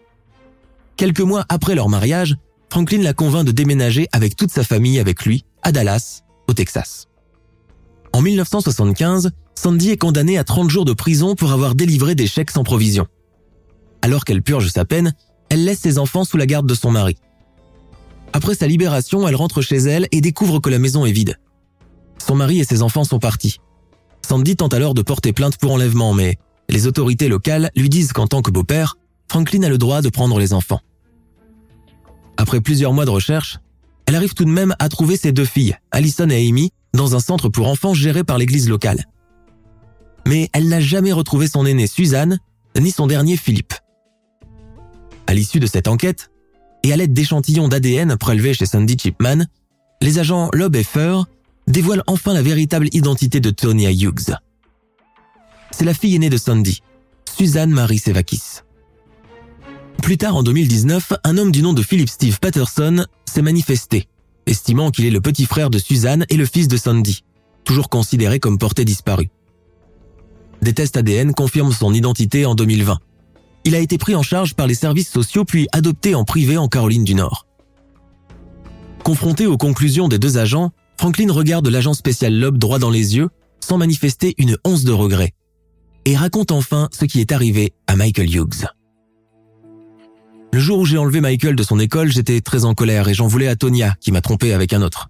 [0.98, 2.36] Quelques mois après leur mariage,
[2.70, 7.08] Franklin la convainc de déménager avec toute sa famille avec lui à Dallas, au Texas.
[8.14, 12.52] En 1975, Sandy est condamnée à 30 jours de prison pour avoir délivré des chèques
[12.52, 13.08] sans provision.
[14.02, 15.14] Alors qu'elle purge sa peine,
[15.52, 17.18] elle laisse ses enfants sous la garde de son mari.
[18.32, 21.38] Après sa libération, elle rentre chez elle et découvre que la maison est vide.
[22.26, 23.58] Son mari et ses enfants sont partis.
[24.26, 26.38] Sandy tente alors de porter plainte pour enlèvement, mais
[26.70, 28.96] les autorités locales lui disent qu'en tant que beau-père,
[29.28, 30.80] Franklin a le droit de prendre les enfants.
[32.38, 33.60] Après plusieurs mois de recherche,
[34.06, 37.20] elle arrive tout de même à trouver ses deux filles, Allison et Amy, dans un
[37.20, 39.04] centre pour enfants géré par l'église locale.
[40.26, 42.40] Mais elle n'a jamais retrouvé son aîné Suzanne,
[42.80, 43.74] ni son dernier Philippe.
[45.32, 46.30] À l'issue de cette enquête,
[46.84, 49.46] et à l'aide d'échantillons d'ADN prélevés chez Sandy Chipman,
[50.02, 51.26] les agents Loeb et Fur
[51.68, 54.36] dévoilent enfin la véritable identité de Tonya Hughes.
[55.72, 56.84] C'est la fille aînée de Sandy,
[57.34, 58.60] Suzanne Marie Sevakis.
[60.02, 64.10] Plus tard en 2019, un homme du nom de Philip Steve Patterson s'est manifesté,
[64.48, 67.24] estimant qu'il est le petit frère de Suzanne et le fils de Sandy,
[67.64, 69.30] toujours considéré comme porté disparu.
[70.62, 73.00] Des tests ADN confirment son identité en 2020.
[73.64, 76.68] Il a été pris en charge par les services sociaux puis adopté en privé en
[76.68, 77.46] Caroline du Nord.
[79.04, 83.30] Confronté aux conclusions des deux agents, Franklin regarde l'agent spécial Loeb droit dans les yeux,
[83.60, 85.32] sans manifester une once de regret,
[86.06, 88.68] et raconte enfin ce qui est arrivé à Michael Hughes.
[90.54, 93.28] Le jour où j'ai enlevé Michael de son école, j'étais très en colère et j'en
[93.28, 95.08] voulais à Tonya, qui m'a trompé avec un autre.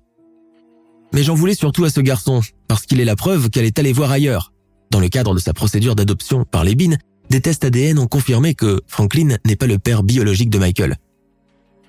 [1.14, 3.92] Mais j'en voulais surtout à ce garçon, parce qu'il est la preuve qu'elle est allée
[3.92, 4.54] voir ailleurs.
[4.92, 6.96] Dans le cadre de sa procédure d'adoption par les BIN,
[7.32, 10.98] des tests ADN ont confirmé que Franklin n'est pas le père biologique de Michael.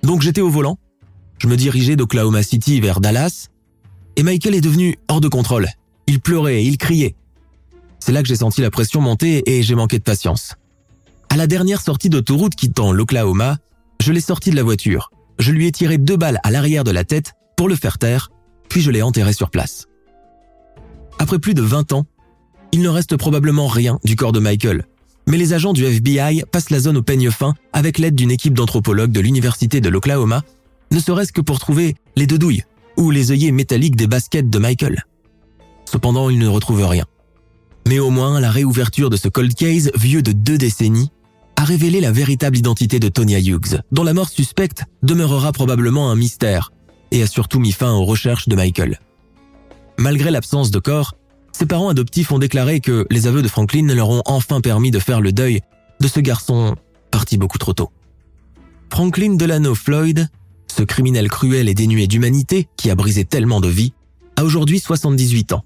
[0.01, 0.79] Donc j'étais au volant,
[1.37, 3.49] je me dirigeais d'Oklahoma City vers Dallas,
[4.15, 5.67] et Michael est devenu hors de contrôle.
[6.07, 7.15] Il pleurait, il criait.
[7.99, 10.55] C'est là que j'ai senti la pression monter et j'ai manqué de patience.
[11.29, 13.57] À la dernière sortie d'autoroute quittant l'Oklahoma,
[14.01, 15.11] je l'ai sorti de la voiture.
[15.39, 18.31] Je lui ai tiré deux balles à l'arrière de la tête pour le faire taire,
[18.69, 19.87] puis je l'ai enterré sur place.
[21.19, 22.05] Après plus de 20 ans,
[22.71, 24.85] il ne reste probablement rien du corps de Michael,
[25.27, 28.53] mais les agents du FBI passent la zone au peigne fin avec l'aide d'une équipe
[28.53, 30.43] d'anthropologues de l'Université de l'Oklahoma,
[30.91, 32.63] ne serait-ce que pour trouver les deux douilles
[32.97, 35.03] ou les œillets métalliques des baskets de Michael.
[35.85, 37.05] Cependant, ils ne retrouvent rien.
[37.87, 41.11] Mais au moins, la réouverture de ce cold case, vieux de deux décennies,
[41.55, 46.15] a révélé la véritable identité de Tonya Hughes, dont la mort suspecte demeurera probablement un
[46.15, 46.71] mystère,
[47.11, 48.99] et a surtout mis fin aux recherches de Michael.
[49.97, 51.15] Malgré l'absence de corps,
[51.53, 54.99] ses parents adoptifs ont déclaré que les aveux de Franklin leur ont enfin permis de
[54.99, 55.61] faire le deuil
[56.01, 56.75] de ce garçon
[57.11, 57.91] parti beaucoup trop tôt.
[58.91, 60.27] Franklin Delano Floyd,
[60.67, 63.93] ce criminel cruel et dénué d'humanité qui a brisé tellement de vies,
[64.35, 65.63] a aujourd'hui 78 ans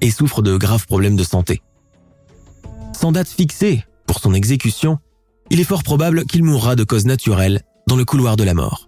[0.00, 1.62] et souffre de graves problèmes de santé.
[2.92, 4.98] Sans date fixée pour son exécution,
[5.50, 8.87] il est fort probable qu'il mourra de cause naturelle dans le couloir de la mort.